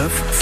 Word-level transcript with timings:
9 0.00 0.39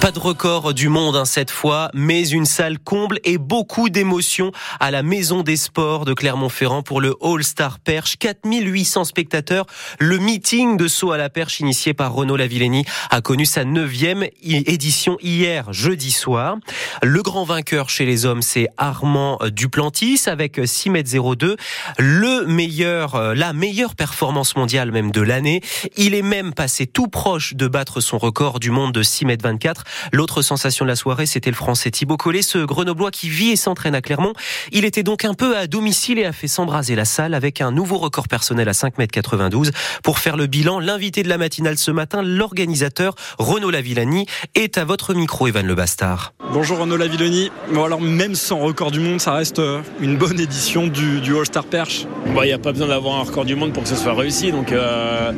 Pas 0.00 0.10
de 0.10 0.18
record 0.18 0.74
du 0.74 0.90
monde 0.90 1.16
hein, 1.16 1.24
cette 1.24 1.50
fois, 1.50 1.90
mais 1.94 2.28
une 2.28 2.44
salle 2.44 2.78
comble 2.78 3.18
et 3.24 3.38
beaucoup 3.38 3.88
d'émotions 3.88 4.52
à 4.80 4.90
la 4.90 5.02
Maison 5.02 5.42
des 5.42 5.56
Sports 5.56 6.04
de 6.04 6.12
Clermont-Ferrand 6.12 6.82
pour 6.82 7.00
le 7.00 7.14
All-Star 7.22 7.78
Perche. 7.78 8.18
4800 8.18 9.04
spectateurs. 9.04 9.64
Le 9.98 10.18
meeting 10.18 10.76
de 10.76 10.88
saut 10.88 11.12
à 11.12 11.16
la 11.16 11.30
perche 11.30 11.60
initié 11.60 11.94
par 11.94 12.12
Renaud 12.12 12.36
Lavillenie 12.36 12.84
a 13.08 13.22
connu 13.22 13.46
sa 13.46 13.64
neuvième 13.64 14.26
édition 14.42 15.16
hier, 15.22 15.72
jeudi 15.72 16.10
soir. 16.10 16.58
Le 17.02 17.22
grand 17.22 17.44
vainqueur 17.44 17.88
chez 17.88 18.04
les 18.04 18.26
hommes, 18.26 18.42
c'est 18.42 18.68
Armand 18.76 19.38
Duplantis 19.52 20.20
avec 20.26 20.60
6 20.62 20.90
m 20.90 21.02
02. 21.02 21.56
Le 21.98 22.44
meilleur, 22.46 23.14
euh, 23.14 23.34
la 23.34 23.54
meilleure 23.54 23.94
performance 23.94 24.54
mondiale 24.54 24.92
même 24.92 25.12
de 25.12 25.22
l'année. 25.22 25.62
Il 25.96 26.14
est 26.14 26.22
même 26.22 26.52
passé 26.52 26.86
tout 26.86 27.08
proche 27.08 27.54
de 27.54 27.68
battre 27.68 28.02
son 28.02 28.18
record 28.18 28.33
du 28.58 28.70
monde 28.70 28.92
de 28.92 29.02
6 29.02 29.24
m 29.24 29.36
24. 29.42 29.84
L'autre 30.12 30.42
sensation 30.42 30.84
de 30.84 30.90
la 30.90 30.96
soirée, 30.96 31.24
c'était 31.24 31.50
le 31.50 31.56
français 31.56 31.90
Thibaut 31.90 32.16
Collet, 32.16 32.42
ce 32.42 32.58
grenoblois 32.58 33.12
qui 33.12 33.28
vit 33.28 33.50
et 33.50 33.56
s'entraîne 33.56 33.94
à 33.94 34.02
Clermont. 34.02 34.32
Il 34.72 34.84
était 34.84 35.04
donc 35.04 35.24
un 35.24 35.34
peu 35.34 35.56
à 35.56 35.68
domicile 35.68 36.18
et 36.18 36.24
a 36.24 36.32
fait 36.32 36.48
s'embraser 36.48 36.96
la 36.96 37.04
salle 37.04 37.32
avec 37.32 37.60
un 37.60 37.70
nouveau 37.70 37.96
record 37.96 38.26
personnel 38.26 38.68
à 38.68 38.74
5 38.74 38.94
m 38.98 39.06
92. 39.06 39.70
Pour 40.02 40.18
faire 40.18 40.36
le 40.36 40.46
bilan, 40.46 40.80
l'invité 40.80 41.22
de 41.22 41.28
la 41.28 41.38
matinale 41.38 41.78
ce 41.78 41.92
matin, 41.92 42.22
l'organisateur 42.22 43.14
Renaud 43.38 43.70
Lavillani, 43.70 44.26
est 44.56 44.78
à 44.78 44.84
votre 44.84 45.14
micro, 45.14 45.46
Evan 45.46 45.66
Le 45.66 45.74
Bastard. 45.76 46.34
Bonjour 46.52 46.78
Renaud 46.78 46.96
Lavillani. 46.96 47.50
Bon 47.72 47.84
alors 47.84 48.00
même 48.00 48.34
sans 48.34 48.58
record 48.58 48.90
du 48.90 49.00
monde, 49.00 49.20
ça 49.20 49.32
reste 49.32 49.60
euh, 49.60 49.80
une 50.00 50.16
bonne 50.16 50.40
édition 50.40 50.86
du, 50.86 51.36
All-Star 51.36 51.64
Perche. 51.64 52.06
Il 52.26 52.32
n'y 52.42 52.52
a 52.52 52.58
pas 52.58 52.72
besoin 52.72 52.88
d'avoir 52.88 53.16
un 53.16 53.22
record 53.22 53.44
du 53.44 53.54
monde 53.54 53.72
pour 53.72 53.84
que 53.84 53.88
ce 53.88 53.96
soit 53.96 54.14
réussi. 54.14 54.50
Donc 54.50 54.72
euh, 54.72 55.32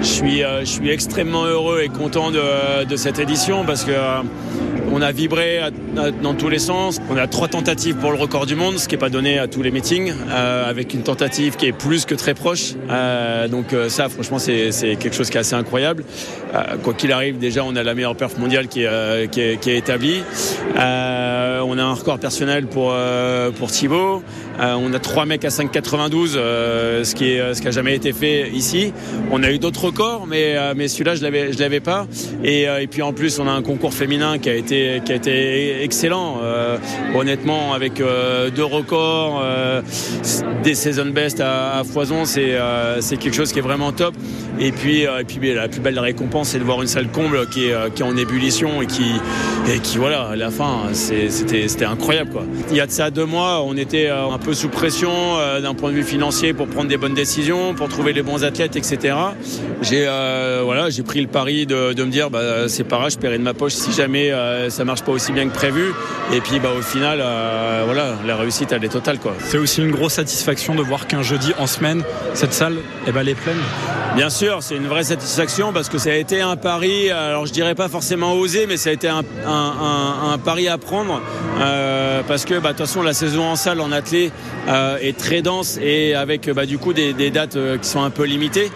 je, 0.00 0.06
suis, 0.06 0.42
euh, 0.42 0.60
je 0.60 0.66
suis 0.66 0.90
extrêmement 0.90 1.44
heureux 1.44 1.80
et 1.82 1.88
content 1.88 2.19
de, 2.28 2.96
cette 2.96 3.18
édition 3.18 3.64
parce 3.64 3.84
que 3.84 3.92
on 4.92 5.02
a 5.02 5.12
vibré 5.12 5.60
dans 6.22 6.34
tous 6.34 6.48
les 6.48 6.58
sens. 6.58 7.00
On 7.10 7.16
a 7.16 7.26
trois 7.26 7.48
tentatives 7.48 7.96
pour 7.96 8.10
le 8.10 8.18
record 8.18 8.46
du 8.46 8.54
monde, 8.54 8.78
ce 8.78 8.88
qui 8.88 8.94
n'est 8.94 9.00
pas 9.00 9.08
donné 9.08 9.38
à 9.38 9.48
tous 9.48 9.62
les 9.62 9.70
meetings, 9.70 10.12
euh, 10.28 10.68
avec 10.68 10.94
une 10.94 11.02
tentative 11.02 11.56
qui 11.56 11.66
est 11.66 11.72
plus 11.72 12.04
que 12.04 12.14
très 12.14 12.34
proche. 12.34 12.74
Euh, 12.90 13.48
donc 13.48 13.72
euh, 13.72 13.88
ça, 13.88 14.08
franchement, 14.08 14.38
c'est 14.38 14.70
quelque 14.96 15.14
chose 15.14 15.30
qui 15.30 15.36
est 15.36 15.40
assez 15.40 15.54
incroyable. 15.54 16.04
quoi 16.82 16.94
qu'il 16.94 17.12
arrive, 17.12 17.38
déjà, 17.38 17.64
on 17.64 17.76
a 17.76 17.82
la 17.82 17.94
meilleure 17.94 18.16
perf 18.16 18.38
mondiale 18.38 18.68
qui 18.68 18.82
est, 18.82 19.30
qui 19.30 19.40
est, 19.40 19.78
établie. 19.78 20.22
on 20.76 21.78
a 21.78 21.82
un 21.82 21.94
record 21.94 22.18
personnel 22.18 22.66
pour, 22.66 22.94
pour 23.58 23.70
Thibaut. 23.70 24.22
on 24.58 24.92
a 24.92 24.98
trois 24.98 25.26
mecs 25.26 25.44
à 25.44 25.48
5,92, 25.48 26.32
ce 26.32 27.14
qui 27.14 27.32
est 27.32 27.54
ce 27.54 27.62
qui 27.62 27.70
jamais 27.70 27.94
été 27.94 28.12
fait 28.12 28.50
ici. 28.50 28.92
On 29.30 29.42
a 29.42 29.50
eu 29.50 29.58
d'autres 29.58 29.84
records, 29.84 30.26
mais, 30.26 30.56
mais 30.74 30.88
celui-là, 30.88 31.14
je 31.14 31.22
l'avais 31.22 31.52
je 31.52 31.58
l'avais 31.58 31.80
pas. 31.80 32.06
Et, 32.44 32.62
et 32.62 32.86
puis 32.88 33.02
en 33.02 33.12
plus, 33.12 33.38
on 33.38 33.46
a 33.46 33.52
un 33.52 33.62
concours 33.62 33.94
féminin 33.94 34.38
qui 34.38 34.50
a 34.50 34.54
été 34.54 34.69
qui 34.70 35.12
a 35.12 35.14
été 35.14 35.82
excellent. 35.82 36.38
Euh, 36.42 36.78
honnêtement, 37.14 37.72
avec 37.72 38.00
euh, 38.00 38.50
deux 38.50 38.64
records, 38.64 39.40
euh, 39.42 39.82
des 40.62 40.74
season 40.74 41.06
best 41.06 41.40
à, 41.40 41.82
foison, 41.84 42.24
c'est 42.24 42.56
quelque 43.18 43.34
chose 43.34 43.52
qui 43.52 43.58
est 43.58 43.62
vraiment 43.62 43.92
top. 43.92 44.14
Et 44.58 44.72
puis, 44.72 45.02
et 45.02 45.24
puis 45.26 45.54
la 45.54 45.68
plus 45.68 45.80
belle 45.80 45.98
récompense, 45.98 46.48
c'est 46.48 46.58
de 46.58 46.64
voir 46.64 46.82
une 46.82 46.88
salle 46.88 47.08
comble 47.08 47.48
qui 47.48 47.66
est, 47.66 47.94
qui 47.94 48.02
est 48.02 48.04
en 48.04 48.16
ébullition 48.16 48.82
et 48.82 48.86
qui, 48.86 49.06
et 49.72 49.78
qui 49.78 49.96
voilà, 49.96 50.28
à 50.28 50.36
la 50.36 50.50
fin, 50.50 50.90
c'était 50.92 51.84
incroyable. 51.84 52.30
Quoi. 52.30 52.44
Il 52.70 52.76
y 52.76 52.80
a 52.80 52.86
de 52.86 52.90
ça 52.90 53.10
deux 53.10 53.24
mois, 53.24 53.62
on 53.64 53.76
était 53.76 54.08
un 54.08 54.38
peu 54.38 54.52
sous 54.52 54.68
pression 54.68 55.10
d'un 55.62 55.74
point 55.74 55.90
de 55.90 55.96
vue 55.96 56.02
financier 56.02 56.52
pour 56.52 56.66
prendre 56.66 56.88
des 56.88 56.98
bonnes 56.98 57.14
décisions, 57.14 57.74
pour 57.74 57.88
trouver 57.88 58.12
les 58.12 58.22
bons 58.22 58.44
athlètes, 58.44 58.76
etc. 58.76 59.14
J'ai 59.80 60.04
voilà, 60.62 60.88
pris 61.06 61.22
le 61.22 61.28
pari 61.28 61.66
de, 61.66 61.94
de 61.94 62.04
me 62.04 62.10
dire, 62.10 62.28
bah, 62.30 62.68
c'est 62.68 62.84
pas 62.84 62.98
grave, 62.98 63.12
je 63.12 63.18
paierai 63.18 63.38
de 63.38 63.42
ma 63.42 63.54
poche 63.54 63.72
si 63.72 63.92
jamais 63.92 64.30
ça 64.68 64.84
marche 64.84 65.02
pas 65.02 65.12
aussi 65.12 65.32
bien 65.32 65.48
que 65.48 65.54
prévu. 65.54 65.92
Et 66.32 66.40
puis 66.40 66.60
bah, 66.60 66.70
au 66.76 66.82
final, 66.82 67.20
euh, 67.20 67.82
voilà, 67.84 68.14
la 68.26 68.36
réussite 68.36 68.72
elle 68.72 68.84
est 68.84 68.88
totale. 68.88 69.18
Quoi. 69.18 69.34
C'est 69.40 69.58
aussi 69.58 69.80
une 69.80 69.90
grosse 69.90 70.14
satisfaction 70.14 70.74
de 70.74 70.82
voir 70.82 71.06
qu'un 71.06 71.22
jeudi 71.22 71.52
en 71.58 71.66
semaine, 71.66 72.02
cette 72.34 72.52
salle 72.52 72.76
eh 73.06 73.12
ben, 73.12 73.20
elle 73.20 73.30
est 73.30 73.34
pleine. 73.34 73.58
Bien 74.14 74.30
sûr, 74.30 74.58
c'est 74.60 74.74
une 74.74 74.88
vraie 74.88 75.04
satisfaction 75.04 75.72
parce 75.72 75.88
que 75.88 75.98
ça 75.98 76.10
a 76.10 76.14
été 76.14 76.40
un 76.40 76.56
pari, 76.56 77.10
alors 77.10 77.46
je 77.46 77.52
dirais 77.52 77.76
pas 77.76 77.88
forcément 77.88 78.34
osé, 78.34 78.66
mais 78.66 78.76
ça 78.76 78.90
a 78.90 78.92
été 78.92 79.08
un, 79.08 79.22
pari 80.44 80.68
à 80.68 80.78
prendre 80.78 81.20
euh, 81.60 82.22
parce 82.26 82.44
que 82.44 82.54
bah, 82.54 82.72
de 82.72 82.78
toute 82.78 82.86
façon 82.86 83.02
la 83.02 83.12
saison 83.12 83.44
en 83.44 83.56
salle 83.56 83.80
en 83.80 83.92
athlée 83.92 84.32
euh, 84.68 84.98
est 85.00 85.16
très 85.16 85.42
dense 85.42 85.78
et 85.80 86.14
avec 86.14 86.50
bah, 86.50 86.66
du 86.66 86.78
coup 86.78 86.92
des, 86.92 87.30
dates 87.30 87.56
qui 87.80 87.88
sont 87.88 88.02
un 88.02 88.10
peu 88.10 88.24
limitées. 88.24 88.70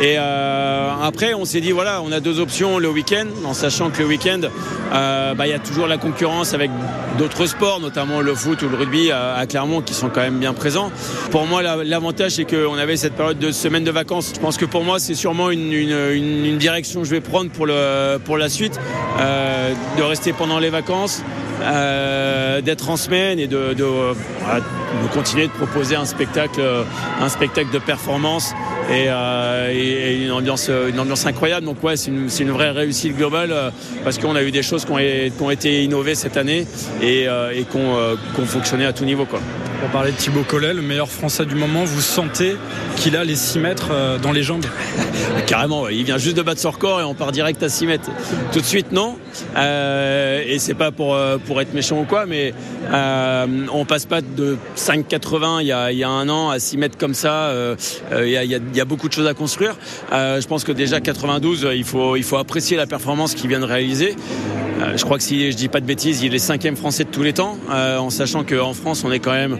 Et 0.00 0.16
après 0.16 1.34
on 1.34 1.44
s'est 1.44 1.60
dit 1.60 1.70
voilà, 1.70 2.02
on 2.02 2.10
a 2.10 2.20
deux 2.20 2.40
options 2.40 2.78
le 2.78 2.88
week-end, 2.88 3.26
en 3.44 3.54
sachant 3.54 3.90
que 3.90 4.00
le 4.00 4.08
week-end 4.08 4.40
bah, 5.34 5.46
il 5.46 5.50
y 5.50 5.54
a 5.54 5.58
toujours 5.58 5.86
la 5.86 5.96
concurrence 5.96 6.54
avec 6.54 6.70
d'autres 7.18 7.46
sports, 7.46 7.80
notamment 7.80 8.20
le 8.20 8.34
foot 8.34 8.62
ou 8.62 8.68
le 8.68 8.76
rugby 8.76 9.10
à, 9.10 9.44
Clermont, 9.46 9.80
qui 9.82 9.94
sont 9.94 10.08
quand 10.08 10.20
même 10.20 10.38
bien 10.38 10.52
présents. 10.52 10.90
Pour 11.30 11.46
moi, 11.46 11.62
l'avantage, 11.62 12.32
c'est 12.32 12.44
qu'on 12.44 12.76
avait 12.76 12.96
cette 12.96 13.14
période 13.14 13.38
de 13.38 13.50
semaine 13.50 13.84
de 13.84 13.90
vacances. 13.90 14.32
Je 14.34 14.40
pense 14.40 14.56
que 14.56 14.64
pour 14.64 14.84
moi, 14.84 14.98
c'est 14.98 15.14
sûrement 15.14 15.50
une, 15.50 16.58
direction 16.58 17.00
que 17.00 17.06
je 17.06 17.12
vais 17.12 17.20
prendre 17.20 17.50
pour, 17.50 17.66
le, 17.66 18.18
pour 18.18 18.36
la 18.36 18.48
suite, 18.48 18.78
euh, 19.18 19.72
de 19.96 20.02
rester 20.02 20.32
pendant 20.32 20.58
les 20.58 20.70
vacances, 20.70 21.22
euh, 21.62 22.60
d'être 22.60 22.90
en 22.90 22.96
semaine 22.96 23.38
et 23.38 23.46
de, 23.46 23.74
de, 23.74 23.86
continuer 25.14 25.46
de 25.46 25.52
proposer 25.52 25.96
un 25.96 26.04
spectacle, 26.04 26.60
un 27.20 27.28
spectacle 27.28 27.70
de 27.72 27.78
performance 27.78 28.54
euh, 28.90 29.70
et, 29.72 30.24
une, 30.24 30.32
ambiance, 30.32 30.68
une 30.68 30.98
ambiance 30.98 31.26
incroyable. 31.26 31.66
Donc 31.66 31.82
ouais, 31.82 31.96
c'est 31.96 32.10
une, 32.10 32.50
vraie 32.50 32.70
réussite 32.70 33.16
globale 33.16 33.52
euh, 33.52 33.70
parce 34.04 34.18
qu'on 34.18 34.34
a 34.36 34.42
eu 34.42 34.50
des 34.50 34.62
choses 34.62 34.84
qui 34.84 34.92
ont, 34.92 35.50
été 35.50 35.84
innovées 35.84 36.14
cette 36.14 36.36
année 36.36 36.66
et, 37.00 37.28
euh, 37.28 37.52
qui, 37.52 37.76
ont, 37.76 38.46
fonctionné 38.46 38.84
à 38.84 38.92
tout 38.92 39.04
niveau. 39.04 39.26
Pour 39.80 39.88
parler 39.90 40.12
de 40.12 40.16
Thibaut 40.16 40.42
Collet, 40.42 40.74
le 40.74 40.82
meilleur 40.82 41.08
français 41.08 41.46
du 41.46 41.54
moment, 41.54 41.84
vous 41.84 42.00
sentez 42.00 42.56
qu'il 42.96 43.16
a 43.16 43.24
les 43.24 43.36
6 43.36 43.58
mètres 43.58 43.90
dans 44.22 44.32
les 44.32 44.42
jambes? 44.42 44.66
Carrément, 45.46 45.88
il 45.88 46.04
vient 46.04 46.18
juste 46.18 46.36
de 46.36 46.42
battre 46.42 46.60
son 46.60 46.70
record 46.70 47.00
et 47.00 47.04
on 47.04 47.14
part 47.14 47.32
direct 47.32 47.62
à 47.62 47.68
6 47.68 47.86
mètres. 47.86 48.10
Tout 48.52 48.60
de 48.60 48.64
suite, 48.64 48.92
non. 48.92 49.16
et 49.56 50.58
c'est 50.58 50.74
pas 50.74 50.90
pour, 50.90 51.16
pour 51.46 51.60
être 51.60 51.72
méchant 51.72 51.98
ou 51.98 52.04
quoi, 52.04 52.26
mais 52.26 52.52
on 52.92 53.84
passe 53.84 54.04
pas 54.04 54.20
de 54.20 54.58
5,80 54.76 55.62
il 55.62 55.66
y, 55.68 55.72
a, 55.72 55.92
il 55.92 55.98
y 55.98 56.04
a 56.04 56.08
un 56.08 56.28
an 56.28 56.50
à 56.50 56.58
6 56.58 56.76
mètres 56.76 56.98
comme 56.98 57.14
ça. 57.14 57.52
il 58.12 58.28
y 58.28 58.36
a 58.36 58.60
il 58.70 58.76
y 58.76 58.80
a 58.80 58.84
beaucoup 58.84 59.08
de 59.08 59.12
choses 59.12 59.26
à 59.26 59.34
construire. 59.34 59.76
Euh, 60.12 60.40
je 60.40 60.46
pense 60.46 60.64
que 60.64 60.72
déjà 60.72 61.00
92, 61.00 61.68
il 61.74 61.84
faut, 61.84 62.16
il 62.16 62.22
faut 62.22 62.36
apprécier 62.36 62.76
la 62.76 62.86
performance 62.86 63.34
qu'il 63.34 63.48
vient 63.48 63.60
de 63.60 63.64
réaliser. 63.64 64.16
Euh, 64.80 64.96
je 64.96 65.04
crois 65.04 65.18
que 65.18 65.22
si 65.22 65.50
je 65.50 65.56
dis 65.56 65.68
pas 65.68 65.80
de 65.80 65.86
bêtises, 65.86 66.22
il 66.22 66.34
est 66.34 66.38
cinquième 66.38 66.76
français 66.76 67.04
de 67.04 67.10
tous 67.10 67.22
les 67.22 67.32
temps, 67.32 67.56
euh, 67.70 67.98
en 67.98 68.10
sachant 68.10 68.44
qu'en 68.44 68.72
France, 68.72 69.04
on 69.04 69.12
est 69.12 69.18
quand 69.18 69.32
même 69.32 69.58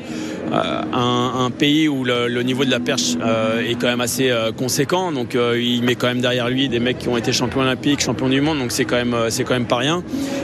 un, 0.52 1.50
pays 1.56 1.88
où 1.88 2.04
le, 2.04 2.42
niveau 2.42 2.64
de 2.64 2.70
la 2.70 2.80
perche 2.80 3.16
est 3.64 3.74
quand 3.74 3.86
même 3.86 4.00
assez 4.00 4.32
conséquent. 4.56 5.12
Donc 5.12 5.36
il 5.36 5.82
met 5.84 5.94
quand 5.94 6.08
même 6.08 6.20
derrière 6.20 6.48
lui 6.48 6.68
des 6.68 6.80
mecs 6.80 6.98
qui 6.98 7.08
ont 7.08 7.16
été 7.16 7.32
champions 7.32 7.60
olympiques, 7.60 8.00
champions 8.00 8.28
du 8.28 8.40
monde. 8.40 8.58
Donc 8.58 8.72
c'est 8.72 8.84
quand 8.84 8.96
même 8.96 9.14
c'est 9.28 9.44
quand 9.44 9.54
même 9.54 9.66
pas 9.66 9.76
rien. 9.76 10.02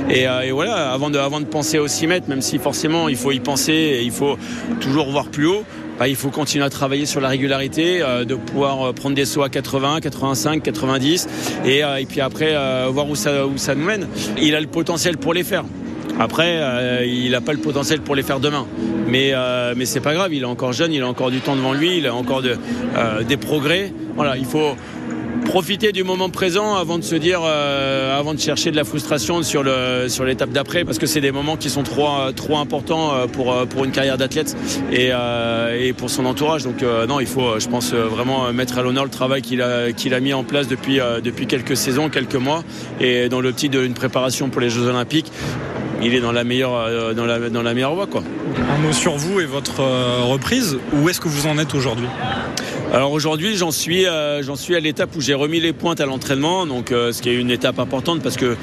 Et, 0.08 0.26
voilà, 0.52 0.92
avant 0.92 1.10
de 1.10 1.18
avant 1.18 1.40
de 1.40 1.46
penser 1.46 1.80
aux 1.80 1.88
6 1.88 2.06
mètres, 2.06 2.28
même 2.28 2.42
si 2.42 2.58
forcément 2.58 3.08
il 3.08 3.16
faut 3.16 3.32
y 3.32 3.40
penser, 3.40 3.72
et 3.72 4.02
il 4.02 4.12
faut 4.12 4.38
toujours 4.80 5.10
voir 5.10 5.26
plus 5.26 5.46
haut. 5.46 5.64
Bah, 5.98 6.08
il 6.08 6.16
faut 6.16 6.30
continuer 6.30 6.64
à 6.64 6.70
travailler 6.70 7.06
sur 7.06 7.20
la 7.20 7.28
régularité, 7.28 8.02
euh, 8.02 8.24
de 8.24 8.34
pouvoir 8.34 8.88
euh, 8.88 8.92
prendre 8.92 9.14
des 9.14 9.24
sauts 9.24 9.42
à 9.42 9.48
80, 9.48 10.00
85, 10.00 10.62
90 10.62 11.28
et, 11.64 11.82
euh, 11.82 11.96
et 11.96 12.04
puis 12.04 12.20
après 12.20 12.54
voir 12.90 13.08
où 13.08 13.14
ça, 13.14 13.46
où 13.46 13.56
ça 13.56 13.74
nous 13.74 13.84
mène. 13.84 14.06
Il 14.40 14.54
a 14.54 14.60
le 14.60 14.66
potentiel 14.66 15.16
pour 15.16 15.32
les 15.32 15.42
faire. 15.42 15.64
Après, 16.18 17.06
il 17.06 17.30
n'a 17.30 17.42
pas 17.42 17.52
le 17.52 17.58
potentiel 17.58 18.00
pour 18.00 18.14
les 18.14 18.22
faire 18.22 18.40
demain. 18.40 18.66
Mais, 19.06 19.34
mais 19.76 19.84
c'est 19.84 20.00
pas 20.00 20.14
grave, 20.14 20.32
il 20.32 20.42
est 20.42 20.46
encore 20.46 20.72
jeune, 20.72 20.92
il 20.92 21.02
a 21.02 21.08
encore 21.08 21.30
du 21.30 21.40
temps 21.40 21.56
devant 21.56 21.72
lui, 21.72 21.98
il 21.98 22.06
a 22.06 22.14
encore 22.14 22.40
de, 22.40 22.56
des 23.28 23.36
progrès. 23.36 23.92
Voilà, 24.14 24.36
il 24.38 24.46
faut, 24.46 24.76
profiter 25.46 25.92
du 25.92 26.04
moment 26.04 26.28
présent 26.28 26.74
avant 26.74 26.98
de 26.98 27.04
se 27.04 27.14
dire, 27.14 27.40
euh, 27.44 28.18
avant 28.18 28.34
de 28.34 28.40
chercher 28.40 28.70
de 28.70 28.76
la 28.76 28.84
frustration 28.84 29.42
sur 29.42 29.62
le 29.62 30.08
sur 30.08 30.24
l'étape 30.24 30.50
d'après, 30.50 30.84
parce 30.84 30.98
que 30.98 31.06
c'est 31.06 31.20
des 31.20 31.32
moments 31.32 31.56
qui 31.56 31.70
sont 31.70 31.82
trop 31.82 32.08
trop 32.34 32.58
importants 32.58 33.14
euh, 33.14 33.26
pour 33.26 33.52
euh, 33.52 33.64
pour 33.64 33.84
une 33.84 33.92
carrière 33.92 34.18
d'athlète 34.18 34.56
et, 34.92 35.10
et 35.78 35.92
pour 35.92 36.10
son 36.10 36.26
entourage. 36.26 36.64
Donc 36.64 36.84
non, 37.08 37.20
il 37.20 37.26
faut, 37.26 37.58
je 37.58 37.68
pense 37.68 37.92
vraiment 37.92 38.52
mettre 38.52 38.78
à 38.78 38.82
l'honneur 38.82 39.04
le 39.04 39.10
travail 39.10 39.42
qu'il 39.42 39.62
a 39.62 39.92
qu'il 39.92 40.14
a 40.14 40.20
mis 40.20 40.34
en 40.34 40.44
place 40.44 40.68
depuis 40.68 40.98
depuis 41.22 41.46
quelques 41.46 41.76
saisons, 41.76 42.08
quelques 42.08 42.34
mois, 42.34 42.62
et 43.00 43.28
dans 43.28 43.40
l'optique 43.40 43.70
d'une 43.70 43.94
préparation 43.94 44.48
pour 44.50 44.60
les 44.60 44.70
Jeux 44.70 44.86
Olympiques 44.86 45.30
il 46.02 46.14
est 46.14 46.20
dans 46.20 46.32
la 46.32 46.44
meilleure, 46.44 47.14
dans 47.14 47.24
la, 47.24 47.48
dans 47.48 47.62
la 47.62 47.72
meilleure 47.72 47.94
voie. 47.94 48.06
Quoi. 48.06 48.22
Un 48.70 48.78
mot 48.78 48.92
sur 48.92 49.16
vous 49.16 49.40
et 49.40 49.46
votre 49.46 49.80
reprise. 50.24 50.76
Où 50.92 51.08
est-ce 51.08 51.20
que 51.20 51.28
vous 51.28 51.46
en 51.46 51.56
êtes 51.58 51.74
aujourd'hui? 51.74 52.06
Alors 52.96 53.12
aujourd'hui, 53.12 53.58
j'en 53.58 53.72
suis, 53.72 54.06
euh, 54.06 54.42
j'en 54.42 54.56
suis 54.56 54.74
à 54.74 54.80
l'étape 54.80 55.14
où 55.14 55.20
j'ai 55.20 55.34
remis 55.34 55.60
les 55.60 55.74
pointes 55.74 56.00
à 56.00 56.06
l'entraînement, 56.06 56.64
donc 56.64 56.92
euh, 56.92 57.12
ce 57.12 57.20
qui 57.20 57.28
est 57.28 57.34
une 57.34 57.50
étape 57.50 57.78
importante 57.78 58.22
parce 58.22 58.38
que 58.38 58.56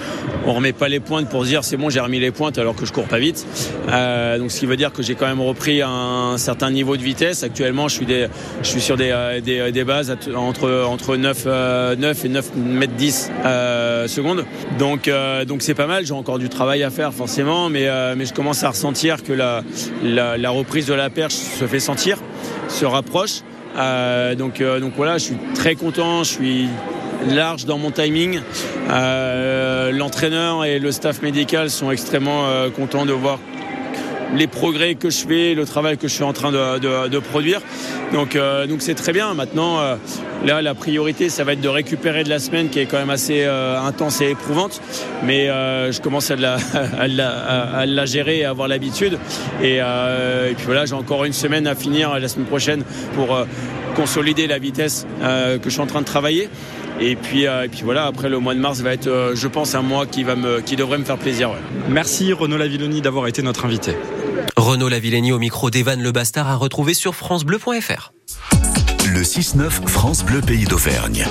on 0.48 0.54
remet 0.54 0.74
pas 0.74 0.88
les 0.88 1.00
pointes 1.00 1.30
pour 1.30 1.44
dire 1.44 1.64
c'est 1.64 1.78
bon, 1.78 1.92
j'ai 1.92 2.00
remis 2.00 2.20
les 2.20 2.32
pointes 2.32 2.58
alors 2.58 2.76
que 2.76 2.88
je 2.88 2.92
cours 2.92 3.06
pas 3.06 3.20
vite. 3.20 3.46
Euh, 3.92 4.40
donc 4.40 4.52
ce 4.52 4.60
qui 4.60 4.66
veut 4.66 4.76
dire 4.76 4.92
que 4.92 5.04
j'ai 5.04 5.14
quand 5.14 5.28
même 5.28 5.40
repris 5.40 5.84
un, 5.84 6.34
certain 6.38 6.72
niveau 6.72 6.98
de 6.98 7.04
vitesse. 7.04 7.44
Actuellement, 7.44 7.88
je 7.88 7.94
suis, 7.94 8.08
des, 8.08 8.26
je 8.64 8.68
suis 8.68 8.82
sur 8.82 8.98
des, 8.98 9.40
des, 9.46 9.72
des 9.72 9.84
bases 9.84 10.12
entre 10.36 10.84
entre 10.84 11.16
9, 11.16 11.46
9 12.00 12.26
et 12.26 12.30
9 12.30 12.56
mètres 12.56 12.94
10 12.94 13.32
secondes. 14.08 14.46
Donc 14.80 15.12
donc 15.48 15.62
c'est 15.62 15.76
pas 15.76 15.86
mal. 15.86 16.08
J'ai 16.08 16.16
encore 16.16 16.40
du 16.40 16.50
travail 16.50 16.82
à 16.82 16.90
faire 16.90 17.14
forcément, 17.14 17.70
mais 17.70 17.88
mais 18.16 18.26
je 18.26 18.34
commence 18.34 18.64
à 18.64 18.70
ressentir 18.70 19.22
que 19.22 19.32
la, 19.32 19.64
la, 20.04 20.40
la 20.40 20.50
reprise 20.50 20.88
de 20.88 20.96
la 20.96 21.12
perche 21.12 21.36
se 21.36 21.68
fait 21.68 21.80
sentir, 21.80 22.18
se 22.68 22.86
rapproche. 22.86 23.44
Euh, 23.76 24.36
donc, 24.36 24.62
euh, 24.62 24.80
donc 24.80 24.94
voilà, 24.96 25.18
je 25.18 25.26
suis 25.26 25.38
très 25.56 25.76
content, 25.76 26.24
je 26.24 26.30
suis 26.30 26.68
large 27.28 27.66
dans 27.66 27.78
mon 27.78 27.92
timing. 27.92 28.42
Euh, 28.90 29.92
l'entraîneur 29.92 30.66
et 30.66 30.80
le 30.80 30.92
staff 30.92 31.22
médical 31.22 31.70
sont 31.70 31.92
extrêmement 31.92 32.46
contents 32.76 33.06
de 33.06 33.14
voir 33.14 33.40
les 34.36 34.48
progrès 34.48 34.96
que 34.96 35.10
je 35.10 35.26
fais, 35.26 35.54
le 35.54 35.66
travail 35.66 35.98
que 35.98 36.08
je 36.08 36.14
suis 36.14 36.24
en 36.24 36.34
train 36.34 36.52
de, 36.52 37.20
produire. 37.20 37.62
Donc 38.12 38.36
euh, 38.36 38.68
donc 38.68 38.82
c'est 38.82 38.96
très 38.96 39.14
bien. 39.14 39.34
Maintenant, 39.34 39.80
euh, 39.80 39.96
là, 40.46 40.62
la 40.62 40.74
priorité, 40.74 41.30
ça 41.30 41.44
va 41.44 41.54
être 41.54 41.62
de 41.62 41.70
récupérer 41.70 42.24
de 42.24 42.30
la 42.30 42.40
semaine 42.40 42.70
qui 42.70 42.80
est 42.80 42.86
quand 42.86 42.98
même 42.98 43.10
assez 43.10 43.44
euh, 43.44 43.80
intense 43.80 44.22
et 44.22 44.32
éprouvante. 44.32 44.82
Mais 45.24 45.48
je 45.48 46.02
commence 46.02 46.32
à 46.32 46.36
la, 46.36 46.58
à, 47.00 47.86
la, 47.86 48.06
gérer 48.06 48.40
et 48.40 48.46
à 48.46 48.50
avoir 48.50 48.68
l'habitude. 48.68 49.18
Et, 49.62 49.78
et, 49.78 50.54
puis 50.56 50.66
voilà, 50.66 50.86
j'ai 50.86 50.96
encore 50.96 51.26
une 51.26 51.34
semaine 51.34 51.68
à 51.68 51.76
finir 51.76 52.20
la 52.20 52.28
semaine 52.28 52.48
prochaine 52.48 52.84
pour 53.16 53.38
consolider 53.96 54.48
la 54.48 54.60
vitesse 54.60 55.06
que 55.22 55.64
je 55.64 55.70
suis 55.70 55.82
en 55.82 55.88
train 55.88 56.02
de 56.02 56.06
travailler. 56.06 56.50
Et 57.00 57.16
puis, 57.16 57.44
et 57.44 57.68
puis 57.72 57.82
voilà, 57.84 58.06
après 58.06 58.30
le 58.30 58.40
mois 58.40 58.54
de 58.54 58.60
mars 58.60 58.82
va 58.82 58.94
être, 58.94 59.32
je 59.34 59.48
pense, 59.48 59.76
un 59.76 59.82
mois 59.82 60.06
qui, 60.06 60.24
va 60.24 60.36
me, 60.36 60.62
qui 60.62 60.76
devrait 60.76 60.98
me 60.98 61.06
faire 61.06 61.18
plaisir. 61.18 61.52
Merci 61.90 62.34
Renaud 62.34 62.58
Lavilloni 62.58 63.02
d'avoir 63.02 63.28
été 63.28 63.42
notre 63.42 63.66
invité. 63.66 63.96
Renaud 64.58 64.90
Lavillenie 64.90 65.32
au 65.32 65.40
micro 65.40 65.70
d'Evan 65.70 66.02
Le 66.02 66.12
Bastard 66.12 66.48
à 66.48 66.56
retrouver 66.56 66.94
sur 66.94 67.16
francebleu.fr. 67.16 68.14
Le 69.06 69.22
6-9 69.22 69.88
France 69.88 70.24
Bleu 70.24 70.42
Pays 70.42 70.66
d'Auvergne. 70.66 71.26